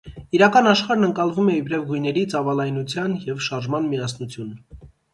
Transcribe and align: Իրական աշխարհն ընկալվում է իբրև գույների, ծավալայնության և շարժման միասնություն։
Իրական 0.35 0.69
աշխարհն 0.71 1.07
ընկալվում 1.07 1.51
է 1.53 1.59
իբրև 1.59 1.85
գույների, 1.91 2.25
ծավալայնության 2.33 3.17
և 3.31 3.47
շարժման 3.51 3.91
միասնություն։ 3.95 4.55